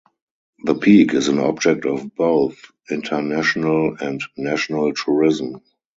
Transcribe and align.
The 0.63 0.73
peak 0.73 1.13
is 1.13 1.27
an 1.27 1.37
object 1.37 1.85
of 1.85 2.15
both 2.15 2.55
international 2.89 3.97
and 3.99 4.19
national 4.35 4.93
tourism. 4.93 5.61